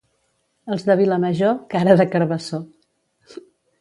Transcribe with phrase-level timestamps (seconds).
[0.75, 2.61] Els de Vilamajor, cara de carbassó